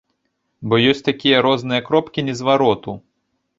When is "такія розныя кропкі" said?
1.09-2.27